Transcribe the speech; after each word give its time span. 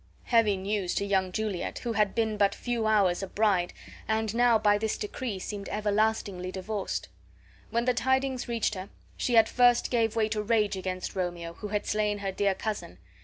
Heavy 0.23 0.57
news 0.57 0.95
to 0.95 1.05
young 1.05 1.31
Juliet, 1.31 1.77
who 1.77 1.93
had 1.93 2.15
been 2.15 2.35
but 2.35 2.55
a 2.55 2.57
few 2.57 2.87
hours 2.87 3.21
a 3.21 3.27
bride 3.27 3.71
and 4.07 4.33
now 4.33 4.57
by 4.57 4.79
this 4.79 4.97
decree 4.97 5.37
seemed 5.37 5.69
everlastingly 5.69 6.51
divorced! 6.51 7.07
When 7.69 7.85
the 7.85 7.93
tidings 7.93 8.47
reached 8.47 8.73
her, 8.73 8.89
she 9.15 9.37
at 9.37 9.47
first 9.47 9.91
gave 9.91 10.15
way 10.15 10.27
to 10.29 10.41
rage 10.41 10.75
against 10.75 11.15
Romeo, 11.15 11.53
who 11.53 11.67
had 11.67 11.85
slain 11.85 12.17
her 12.17 12.31
dear 12.31 12.55
cousin. 12.55 12.97